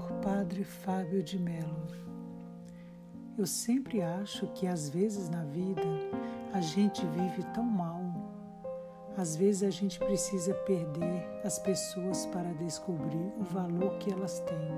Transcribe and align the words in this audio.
por 0.00 0.12
Padre 0.22 0.64
Fábio 0.64 1.22
de 1.22 1.38
Mello. 1.38 1.86
Eu 3.36 3.46
sempre 3.46 4.00
acho 4.00 4.46
que 4.48 4.66
às 4.66 4.88
vezes 4.88 5.28
na 5.28 5.44
vida 5.44 5.82
a 6.52 6.60
gente 6.60 7.04
vive 7.06 7.42
tão 7.52 7.64
mal. 7.64 8.00
Às 9.16 9.36
vezes 9.36 9.62
a 9.62 9.70
gente 9.70 9.98
precisa 9.98 10.54
perder 10.54 11.26
as 11.44 11.58
pessoas 11.58 12.24
para 12.26 12.52
descobrir 12.54 13.32
o 13.38 13.44
valor 13.44 13.98
que 13.98 14.10
elas 14.10 14.40
têm. 14.40 14.68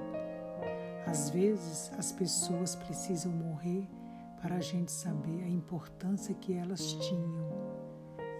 Às 1.06 1.30
vezes 1.30 1.92
as 1.96 2.10
pessoas 2.10 2.74
precisam 2.74 3.30
morrer 3.30 3.86
para 4.40 4.56
a 4.56 4.60
gente 4.60 4.90
saber 4.90 5.44
a 5.44 5.48
importância 5.48 6.34
que 6.34 6.52
elas 6.52 6.94
tinham. 6.94 7.48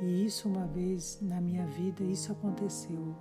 E 0.00 0.24
isso 0.24 0.48
uma 0.48 0.66
vez 0.66 1.20
na 1.22 1.40
minha 1.40 1.66
vida 1.66 2.02
isso 2.02 2.32
aconteceu. 2.32 3.14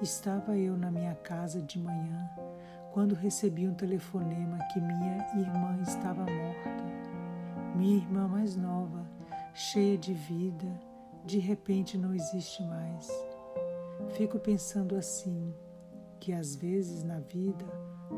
Estava 0.00 0.56
eu 0.56 0.76
na 0.76 0.90
minha 0.90 1.14
casa 1.14 1.60
de 1.60 1.78
manhã 1.78 2.30
quando 2.92 3.14
recebi 3.14 3.66
um 3.66 3.74
telefonema 3.74 4.58
que 4.72 4.80
minha 4.80 5.26
irmã 5.34 5.78
estava 5.80 6.20
morta. 6.20 6.84
Minha 7.74 7.96
irmã 7.96 8.28
mais 8.28 8.54
nova, 8.54 9.08
cheia 9.54 9.96
de 9.96 10.12
vida, 10.12 10.68
de 11.24 11.38
repente 11.38 11.96
não 11.96 12.14
existe 12.14 12.62
mais. 12.62 13.08
Fico 14.10 14.38
pensando 14.38 14.94
assim, 14.94 15.54
que 16.20 16.34
às 16.34 16.54
vezes 16.54 17.02
na 17.02 17.18
vida 17.18 17.64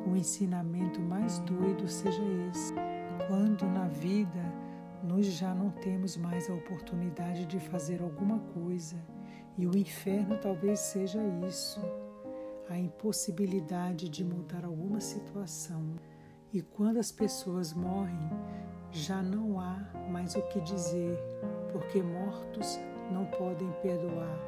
o 0.06 0.16
ensinamento 0.16 1.00
mais 1.00 1.38
doido 1.40 1.86
seja 1.86 2.22
esse. 2.50 2.74
Quando 3.28 3.64
na 3.66 3.86
vida 3.86 4.42
nós 5.04 5.26
já 5.26 5.54
não 5.54 5.70
temos 5.70 6.16
mais 6.16 6.50
a 6.50 6.54
oportunidade 6.54 7.46
de 7.46 7.60
fazer 7.60 8.02
alguma 8.02 8.40
coisa 8.40 8.96
e 9.56 9.66
o 9.68 9.76
inferno 9.76 10.36
talvez 10.38 10.80
seja 10.80 11.20
isso, 11.46 11.80
a 12.68 12.78
impossibilidade 12.78 14.08
de 14.08 14.24
mudar 14.24 14.64
alguma 14.64 15.00
situação. 15.00 15.94
E 16.52 16.62
quando 16.62 16.98
as 16.98 17.10
pessoas 17.10 17.72
morrem, 17.72 18.30
já 18.90 19.22
não 19.22 19.60
há 19.60 19.78
mais 20.10 20.34
o 20.36 20.42
que 20.42 20.60
dizer, 20.60 21.18
porque 21.72 22.02
mortos 22.02 22.78
não 23.10 23.26
podem 23.26 23.70
perdoar, 23.82 24.38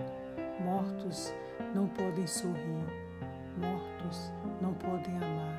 mortos 0.65 1.33
não 1.75 1.89
podem 1.89 2.27
sorrir, 2.27 2.87
mortos 3.59 4.33
não 4.61 4.73
podem 4.75 5.17
amar, 5.17 5.59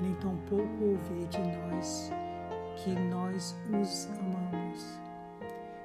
nem 0.00 0.14
tampouco 0.16 0.84
ouvir 0.84 1.26
de 1.28 1.38
nós 1.38 2.10
que 2.76 2.90
nós 2.90 3.54
os 3.80 4.08
amamos. 4.18 5.00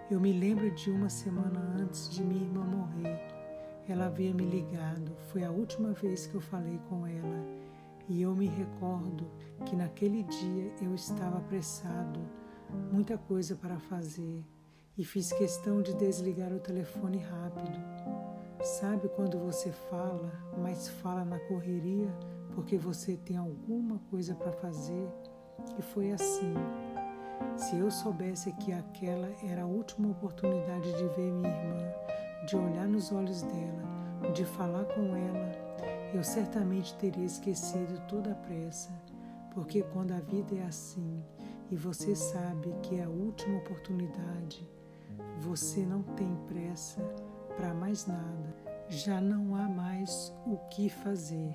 Eu 0.10 0.20
me 0.20 0.34
lembro 0.34 0.72
de 0.72 0.90
uma 0.90 1.10
semana 1.10 1.60
antes 1.80 2.10
de 2.10 2.24
minha 2.24 2.42
irmã 2.42 2.64
morrer. 2.66 3.39
Ela 3.90 4.06
havia 4.06 4.32
me 4.32 4.46
ligado, 4.46 5.16
foi 5.32 5.44
a 5.44 5.50
última 5.50 5.94
vez 5.94 6.28
que 6.28 6.36
eu 6.36 6.42
falei 6.42 6.80
com 6.88 7.08
ela, 7.08 7.44
e 8.08 8.22
eu 8.22 8.36
me 8.36 8.46
recordo 8.46 9.26
que 9.66 9.76
naquele 9.76 10.22
dia 10.22 10.72
eu 10.80 10.94
estava 10.94 11.40
apressado, 11.40 12.20
muita 12.92 13.18
coisa 13.18 13.56
para 13.56 13.80
fazer, 13.80 14.46
e 14.96 15.04
fiz 15.04 15.32
questão 15.32 15.82
de 15.82 15.96
desligar 15.96 16.54
o 16.54 16.60
telefone 16.60 17.18
rápido. 17.18 17.80
Sabe 18.62 19.10
quando 19.10 19.40
você 19.40 19.72
fala, 19.72 20.32
mas 20.56 20.88
fala 20.88 21.26
na 21.26 21.40
correria 21.40 22.14
porque 22.54 22.78
você 22.78 23.18
tem 23.18 23.38
alguma 23.38 23.98
coisa 24.12 24.36
para 24.36 24.52
fazer? 24.52 25.10
E 25.80 25.82
foi 25.82 26.12
assim. 26.12 26.54
Se 27.58 27.78
eu 27.78 27.90
soubesse 27.90 28.52
que 28.54 28.72
aquela 28.72 29.30
era 29.44 29.64
a 29.64 29.66
última 29.66 30.12
oportunidade 30.12 30.92
de 30.92 31.08
ver 31.16 31.32
minha 31.32 31.50
irmã, 31.50 32.09
de 32.48 32.56
olhar 32.56 32.88
nos 32.88 33.12
olhos 33.12 33.42
dela, 33.42 34.32
de 34.34 34.46
falar 34.46 34.86
com 34.86 35.16
ela, 35.16 35.52
eu 36.14 36.24
certamente 36.24 36.96
teria 36.96 37.26
esquecido 37.26 38.02
toda 38.08 38.32
a 38.32 38.36
pressa, 38.36 38.90
porque 39.54 39.84
quando 39.84 40.12
a 40.12 40.20
vida 40.20 40.56
é 40.56 40.64
assim 40.64 41.24
e 41.70 41.76
você 41.76 42.16
sabe 42.16 42.74
que 42.82 43.00
é 43.00 43.04
a 43.04 43.10
última 43.10 43.58
oportunidade, 43.60 44.68
você 45.40 45.82
não 45.82 46.02
tem 46.02 46.36
pressa 46.48 47.02
para 47.56 47.74
mais 47.74 48.06
nada. 48.08 48.56
Já 48.88 49.22
não 49.22 49.56
há 49.56 49.68
mais 49.70 50.34
o 50.48 50.58
que 50.70 50.90
fazer. 50.90 51.54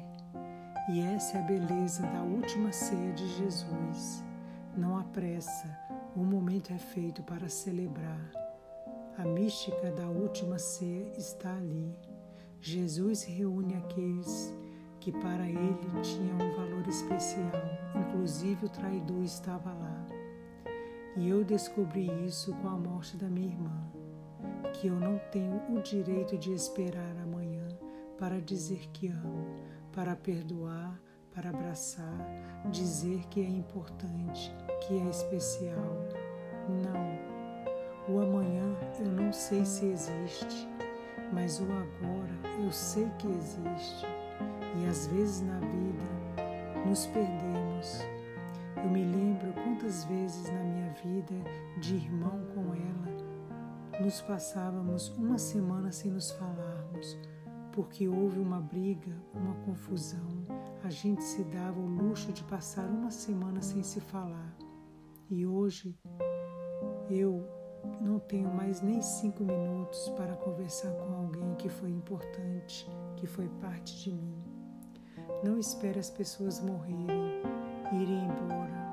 E 0.90 1.00
essa 1.00 1.38
é 1.38 1.40
a 1.40 1.44
beleza 1.44 2.02
da 2.02 2.22
última 2.22 2.70
ceia 2.72 3.12
de 3.12 3.26
Jesus. 3.38 4.22
Não 4.76 4.98
há 4.98 5.04
pressa, 5.04 5.78
o 6.14 6.22
momento 6.22 6.72
é 6.72 6.78
feito 6.78 7.22
para 7.22 7.48
celebrar. 7.48 8.43
A 9.16 9.24
mística 9.24 9.92
da 9.92 10.08
última 10.08 10.58
ceia 10.58 11.12
está 11.16 11.56
ali. 11.56 11.94
Jesus 12.60 13.22
reúne 13.22 13.74
aqueles 13.76 14.52
que 14.98 15.12
para 15.12 15.48
ele 15.48 15.78
tinham 16.02 16.36
um 16.36 16.56
valor 16.56 16.88
especial, 16.88 17.52
inclusive 17.94 18.66
o 18.66 18.68
traidor 18.68 19.22
estava 19.22 19.72
lá. 19.72 20.06
E 21.16 21.28
eu 21.28 21.44
descobri 21.44 22.10
isso 22.26 22.52
com 22.56 22.68
a 22.68 22.76
morte 22.76 23.16
da 23.16 23.28
minha 23.28 23.48
irmã, 23.48 23.92
que 24.72 24.88
eu 24.88 24.94
não 24.94 25.20
tenho 25.30 25.62
o 25.72 25.80
direito 25.80 26.36
de 26.36 26.52
esperar 26.52 27.16
amanhã 27.22 27.68
para 28.18 28.40
dizer 28.40 28.88
que 28.92 29.08
amo, 29.08 29.46
para 29.92 30.16
perdoar, 30.16 31.00
para 31.32 31.50
abraçar, 31.50 32.18
dizer 32.70 33.26
que 33.28 33.40
é 33.40 33.48
importante, 33.48 34.52
que 34.80 34.98
é 34.98 35.08
especial. 35.08 36.08
Não. 36.68 37.34
O 38.06 38.20
amanhã 38.20 38.53
sei 39.34 39.64
se 39.64 39.86
existe, 39.86 40.68
mas 41.32 41.60
o 41.60 41.64
agora 41.64 42.32
eu 42.62 42.72
sei 42.72 43.10
que 43.18 43.26
existe. 43.26 44.06
E 44.80 44.86
às 44.86 45.06
vezes 45.08 45.42
na 45.42 45.58
vida 45.58 46.86
nos 46.86 47.06
perdemos. 47.06 48.00
Eu 48.76 48.90
me 48.90 49.04
lembro 49.04 49.52
quantas 49.62 50.04
vezes 50.04 50.50
na 50.50 50.62
minha 50.62 50.90
vida 51.04 51.34
de 51.80 51.96
irmão 51.96 52.40
com 52.54 52.74
ela 52.74 53.04
nos 54.00 54.20
passávamos 54.20 55.10
uma 55.10 55.38
semana 55.38 55.92
sem 55.92 56.10
nos 56.10 56.30
falarmos, 56.32 57.16
porque 57.72 58.08
houve 58.08 58.40
uma 58.40 58.60
briga, 58.60 59.16
uma 59.32 59.54
confusão. 59.64 60.44
A 60.82 60.90
gente 60.90 61.22
se 61.22 61.44
dava 61.44 61.78
o 61.78 61.86
luxo 61.86 62.32
de 62.32 62.42
passar 62.44 62.86
uma 62.86 63.10
semana 63.10 63.62
sem 63.62 63.82
se 63.82 64.00
falar. 64.00 64.56
E 65.30 65.46
hoje 65.46 65.96
eu 67.08 67.46
não 68.00 68.18
tenho 68.18 68.52
mais 68.52 68.80
nem 68.80 69.00
cinco 69.00 69.42
minutos 69.42 70.08
para 70.16 70.36
conversar 70.36 70.92
com 70.92 71.14
alguém 71.14 71.54
que 71.56 71.68
foi 71.68 71.90
importante, 71.90 72.88
que 73.16 73.26
foi 73.26 73.48
parte 73.60 73.96
de 74.02 74.12
mim. 74.12 74.42
Não 75.42 75.58
espere 75.58 75.98
as 75.98 76.10
pessoas 76.10 76.60
morrerem, 76.60 77.42
irem 77.92 78.24
embora. 78.24 78.84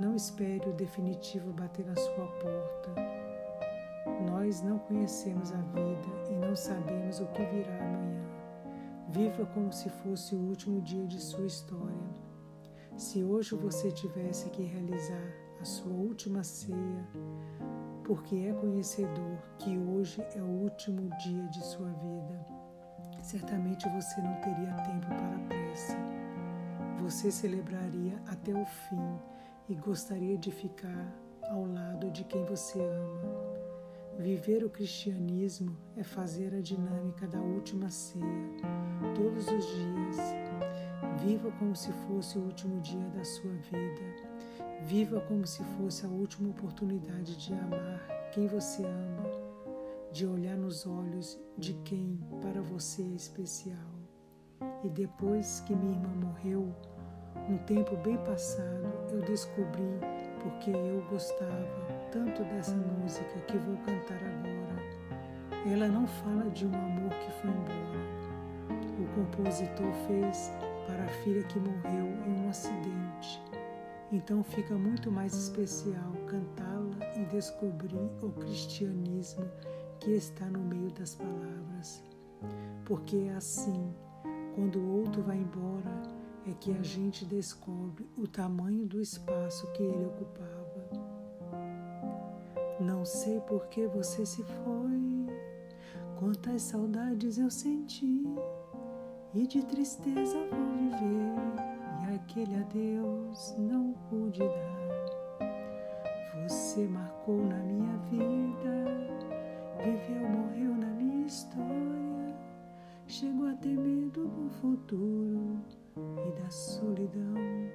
Não 0.00 0.14
espere 0.14 0.68
o 0.68 0.72
definitivo 0.72 1.52
bater 1.52 1.84
na 1.84 1.96
sua 1.96 2.26
porta. 2.26 2.94
Nós 4.30 4.62
não 4.62 4.78
conhecemos 4.78 5.52
a 5.52 5.56
vida 5.56 6.30
e 6.30 6.36
não 6.36 6.54
sabemos 6.54 7.20
o 7.20 7.26
que 7.26 7.44
virá 7.44 7.76
amanhã. 7.78 8.24
Viva 9.08 9.46
como 9.46 9.72
se 9.72 9.88
fosse 9.88 10.34
o 10.34 10.38
último 10.38 10.80
dia 10.80 11.06
de 11.06 11.20
sua 11.20 11.46
história. 11.46 12.08
Se 12.96 13.22
hoje 13.22 13.54
você 13.54 13.90
tivesse 13.90 14.50
que 14.50 14.62
realizar 14.62 15.34
a 15.60 15.64
sua 15.64 15.92
última 15.92 16.42
ceia, 16.42 17.08
porque 18.08 18.36
é 18.36 18.54
conhecedor 18.54 19.36
que 19.58 19.76
hoje 19.76 20.22
é 20.34 20.40
o 20.40 20.46
último 20.46 21.10
dia 21.18 21.46
de 21.48 21.62
sua 21.62 21.90
vida. 21.90 22.46
Certamente 23.22 23.86
você 23.90 24.22
não 24.22 24.34
teria 24.40 24.72
tempo 24.76 25.06
para 25.08 25.38
pressa. 25.46 25.94
Você 27.02 27.30
celebraria 27.30 28.18
até 28.26 28.54
o 28.54 28.64
fim 28.64 29.18
e 29.68 29.74
gostaria 29.74 30.38
de 30.38 30.50
ficar 30.50 31.14
ao 31.50 31.66
lado 31.66 32.10
de 32.10 32.24
quem 32.24 32.42
você 32.46 32.80
ama. 32.80 33.20
Viver 34.18 34.64
o 34.64 34.70
cristianismo 34.70 35.76
é 35.94 36.02
fazer 36.02 36.54
a 36.54 36.62
dinâmica 36.62 37.28
da 37.28 37.38
última 37.38 37.90
ceia 37.90 38.24
todos 39.14 39.46
os 39.48 39.66
dias. 39.66 40.16
Viva 41.22 41.52
como 41.58 41.76
se 41.76 41.92
fosse 41.92 42.38
o 42.38 42.42
último 42.42 42.80
dia 42.80 43.06
da 43.10 43.22
sua 43.22 43.52
vida 43.52 44.27
Viva 44.82 45.20
como 45.22 45.46
se 45.46 45.62
fosse 45.76 46.06
a 46.06 46.08
última 46.08 46.50
oportunidade 46.50 47.36
de 47.36 47.52
amar 47.52 48.00
quem 48.32 48.46
você 48.46 48.84
ama, 48.84 49.24
de 50.12 50.26
olhar 50.26 50.56
nos 50.56 50.86
olhos 50.86 51.38
de 51.56 51.74
quem 51.84 52.18
para 52.40 52.60
você 52.60 53.02
é 53.02 53.14
especial. 53.14 53.98
E 54.84 54.88
depois 54.88 55.60
que 55.60 55.74
minha 55.74 55.92
irmã 55.92 56.08
morreu, 56.26 56.74
um 57.48 57.58
tempo 57.58 57.96
bem 57.98 58.16
passado, 58.18 58.88
eu 59.10 59.20
descobri 59.22 59.98
porque 60.42 60.70
eu 60.70 61.04
gostava 61.10 61.88
tanto 62.10 62.44
dessa 62.44 62.76
música 62.76 63.40
que 63.46 63.58
vou 63.58 63.76
cantar 63.78 64.16
agora. 64.16 65.68
Ela 65.70 65.88
não 65.88 66.06
fala 66.06 66.50
de 66.50 66.66
um 66.66 66.74
amor 66.74 67.10
que 67.10 67.30
foi 67.32 67.50
embora. 67.50 67.98
O 69.00 69.06
compositor 69.14 69.92
fez 70.06 70.52
para 70.86 71.04
a 71.04 71.08
filha 71.08 71.42
que 71.44 71.58
morreu 71.58 72.06
em 72.26 72.44
um 72.44 72.48
acidente 72.48 73.42
então 74.10 74.42
fica 74.42 74.74
muito 74.74 75.10
mais 75.10 75.34
especial 75.34 76.12
cantá-la 76.26 76.96
e 77.16 77.24
descobrir 77.26 78.10
o 78.22 78.30
cristianismo 78.32 79.44
que 80.00 80.12
está 80.12 80.46
no 80.46 80.60
meio 80.60 80.90
das 80.92 81.14
palavras. 81.14 82.02
Porque 82.84 83.16
é 83.16 83.34
assim, 83.34 83.94
quando 84.54 84.78
o 84.78 85.00
outro 85.00 85.22
vai 85.22 85.36
embora, 85.36 86.02
é 86.46 86.52
que 86.54 86.72
a 86.72 86.82
gente 86.82 87.26
descobre 87.26 88.06
o 88.16 88.26
tamanho 88.26 88.86
do 88.86 89.00
espaço 89.00 89.70
que 89.72 89.82
ele 89.82 90.06
ocupava. 90.06 90.58
Não 92.80 93.04
sei 93.04 93.40
por 93.40 93.66
que 93.66 93.86
você 93.88 94.24
se 94.24 94.42
foi, 94.42 95.26
quantas 96.18 96.62
saudades 96.62 97.36
eu 97.36 97.50
senti, 97.50 98.24
e 99.34 99.46
de 99.46 99.62
tristeza 99.66 100.38
vou 100.50 100.70
viver, 100.78 101.67
aquele 102.18 102.56
adeus 102.56 103.54
não 103.58 103.94
pude 104.08 104.40
dar. 104.40 105.48
Você 106.42 106.86
marcou 106.86 107.44
na 107.46 107.58
minha 107.58 107.96
vida, 108.10 108.84
viveu, 109.78 110.28
morreu 110.28 110.74
na 110.74 110.88
minha 110.88 111.26
história, 111.26 112.34
chegou 113.06 113.48
a 113.48 113.54
ter 113.54 113.76
medo 113.76 114.26
do 114.28 114.50
futuro 114.50 115.58
e 115.96 116.40
da 116.40 116.50
solidão 116.50 117.34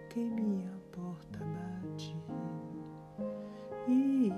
que 0.10 0.20
em 0.20 0.30
minha 0.30 0.72
porta 0.92 1.40
bate. 1.40 2.16
E 3.88 4.32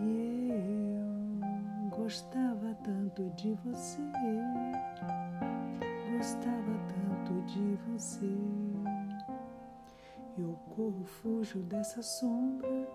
eu 0.50 1.90
gostava 1.90 2.76
tanto 2.84 3.30
de 3.32 3.54
você, 3.66 4.02
gostava 6.12 6.72
tanto 6.90 7.42
de 7.46 7.78
você. 7.88 8.65
Corro, 10.76 11.06
fujo 11.06 11.60
dessa 11.60 12.02
sombra 12.02 12.88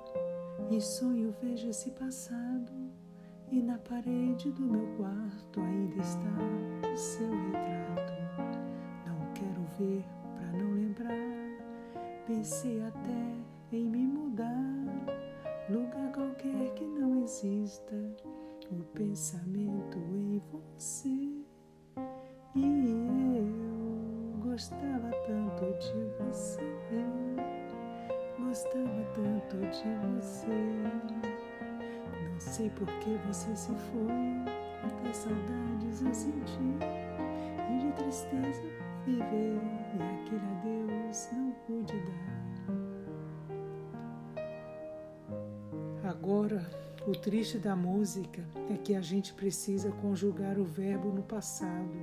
e 0.70 0.80
sonho, 0.80 1.34
vejo 1.40 1.68
esse 1.68 1.90
passado. 1.92 2.72
E 3.50 3.60
na 3.60 3.78
parede 3.78 4.52
do 4.52 4.62
meu 4.62 4.86
quarto 4.96 5.60
ainda 5.60 5.96
está 5.96 6.88
o 6.92 6.96
seu 6.96 7.30
retrato. 7.50 8.12
Não 9.06 9.32
quero 9.32 9.62
ver 9.78 10.04
Pensei 12.30 12.80
até 12.82 13.76
em 13.76 13.84
me 13.84 14.06
mudar, 14.06 14.46
lugar 15.68 16.12
qualquer 16.12 16.72
que 16.74 16.84
não 16.84 17.24
exista, 17.24 17.96
o 18.70 18.84
pensamento 18.94 19.98
em 19.98 20.40
você. 20.52 21.19
De 29.70 29.94
você. 30.16 30.46
Não 32.32 32.40
sei 32.40 32.70
por 32.70 32.86
que 32.98 33.16
você 33.26 33.54
se 33.54 33.72
foi, 33.72 34.44
quantas 34.80 35.16
saudades 35.16 36.02
eu 36.02 36.14
senti, 36.14 36.58
e 37.70 37.78
de 37.78 37.92
tristeza 37.92 38.62
viver, 39.04 39.60
e 39.94 40.02
aquele 40.02 40.46
adeus 40.58 41.28
não 41.32 41.52
pude 41.66 41.94
dar. 42.00 42.50
Agora, 46.08 46.68
o 47.06 47.12
triste 47.12 47.58
da 47.58 47.76
música 47.76 48.44
é 48.68 48.76
que 48.76 48.94
a 48.94 49.00
gente 49.00 49.32
precisa 49.34 49.92
conjugar 49.92 50.58
o 50.58 50.64
verbo 50.64 51.08
no 51.10 51.22
passado. 51.22 51.94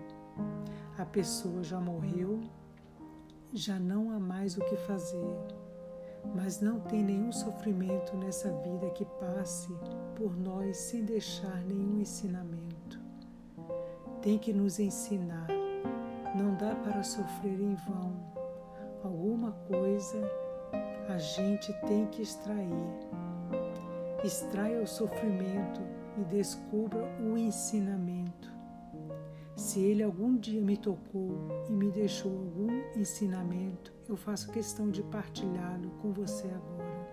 A 0.98 1.06
pessoa 1.06 1.62
já 1.64 1.80
morreu, 1.80 2.40
já 3.54 3.78
não 3.78 4.12
há 4.12 4.20
mais 4.20 4.58
o 4.58 4.62
que 4.62 4.78
fazer, 4.78 5.38
mas 6.36 6.60
não 6.60 6.80
tem 6.80 7.04
nenhum 7.04 7.32
sofrimento 7.32 8.16
nessa 8.18 8.52
vida 8.62 8.90
que 8.92 9.06
passe 9.06 9.74
por 10.16 10.36
nós 10.38 10.78
sem 10.78 11.06
deixar 11.06 11.64
nenhum 11.64 12.00
ensinamento. 12.00 13.00
Tem 14.22 14.38
que 14.38 14.52
nos 14.52 14.80
ensinar 14.80 15.48
não 16.38 16.54
dá 16.56 16.76
para 16.76 17.04
sofrer 17.04 17.60
em 17.60 17.76
vão. 17.76 18.14
Alguma 19.04 19.54
coisa 19.68 20.22
a 21.10 21.18
gente 21.18 21.74
tem 21.88 22.06
que 22.08 22.22
extrair. 22.22 22.70
Extraia 24.24 24.82
o 24.82 24.88
sofrimento 24.88 25.82
e 26.18 26.24
descubra 26.26 27.04
o 27.20 27.38
ensinamento. 27.38 28.52
Se 29.56 29.80
ele 29.80 30.04
algum 30.04 30.38
dia 30.38 30.62
me 30.62 30.78
tocou 30.78 31.48
e 31.68 31.72
me 31.72 31.90
deixou 31.90 32.32
algum 32.32 32.70
ensinamento, 32.96 33.92
eu 34.08 34.16
faço 34.16 34.52
questão 34.52 34.90
de 34.90 35.04
partilhá-lo 35.04 35.90
com 36.02 36.12
você 36.12 36.48
agora. 36.48 37.08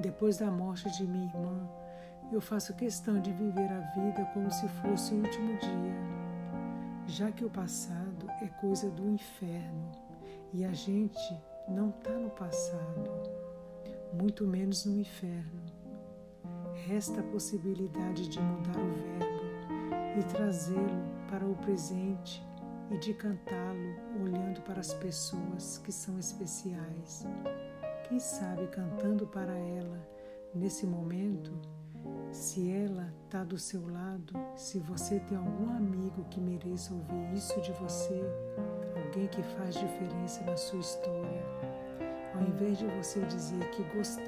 Depois 0.00 0.38
da 0.38 0.50
morte 0.50 0.90
de 0.96 1.06
minha 1.06 1.26
irmã, 1.26 1.68
eu 2.32 2.40
faço 2.40 2.74
questão 2.74 3.20
de 3.20 3.32
viver 3.32 3.70
a 3.70 3.80
vida 3.94 4.24
como 4.32 4.50
se 4.50 4.68
fosse 4.68 5.14
o 5.14 5.18
último 5.18 5.56
dia 5.58 6.24
já 7.06 7.30
que 7.30 7.44
o 7.44 7.50
passado 7.50 8.26
é 8.42 8.46
coisa 8.60 8.90
do 8.90 9.08
inferno 9.08 9.92
e 10.52 10.64
a 10.64 10.72
gente 10.72 11.38
não 11.68 11.90
está 11.90 12.10
no 12.10 12.30
passado, 12.30 13.10
muito 14.12 14.46
menos 14.46 14.84
no 14.84 15.00
inferno. 15.00 15.62
Resta 16.86 17.20
a 17.20 17.24
possibilidade 17.24 18.28
de 18.28 18.40
mudar 18.40 18.78
o 18.78 18.92
verbo 18.92 20.18
e 20.18 20.22
trazê-lo 20.24 21.04
para 21.30 21.44
o 21.46 21.54
presente 21.56 22.42
e 22.90 22.98
de 22.98 23.14
cantá-lo 23.14 24.23
para 24.64 24.80
as 24.80 24.92
pessoas 24.94 25.78
que 25.78 25.92
são 25.92 26.18
especiais. 26.18 27.26
Quem 28.08 28.18
sabe 28.18 28.66
cantando 28.68 29.26
para 29.26 29.52
ela 29.52 29.98
nesse 30.54 30.86
momento 30.86 31.52
se 32.30 32.70
ela 32.70 33.12
está 33.24 33.44
do 33.44 33.58
seu 33.58 33.86
lado, 33.88 34.34
se 34.56 34.78
você 34.80 35.20
tem 35.20 35.38
algum 35.38 35.70
amigo 35.76 36.24
que 36.30 36.40
mereça 36.40 36.92
ouvir 36.92 37.32
isso 37.32 37.60
de 37.60 37.72
você, 37.72 38.20
alguém 38.96 39.26
que 39.28 39.42
faz 39.56 39.74
diferença 39.74 40.42
na 40.44 40.56
sua 40.56 40.80
história, 40.80 41.42
ao 42.34 42.42
invés 42.42 42.78
de 42.78 42.86
você 42.86 43.20
dizer 43.26 43.70
que 43.70 43.82
gostava, 43.96 44.24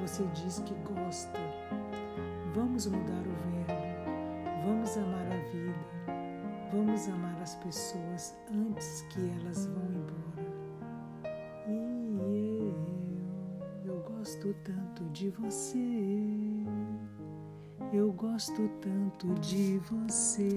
você 0.00 0.24
diz 0.34 0.60
que 0.60 0.74
gosta. 0.74 1.38
Vamos 2.54 2.86
mudar 2.86 3.22
o 3.26 3.66
verbo, 3.66 4.66
vamos 4.66 4.96
amar 4.96 5.26
a 5.26 5.50
vida, 5.50 6.13
vamos 6.72 7.08
amar 7.08 7.40
as 7.42 7.54
pessoas 7.56 8.36
antes 8.52 9.02
que 9.10 9.30
elas 9.40 9.66
vão 9.66 9.84
embora. 9.84 10.24
E 11.68 12.74
eu, 13.84 13.94
eu 13.94 14.00
gosto 14.02 14.54
tanto 14.64 15.04
de 15.12 15.30
você. 15.30 15.78
Eu 17.92 18.12
gosto 18.12 18.68
tanto 18.80 19.34
de 19.40 19.78
você. 19.78 20.48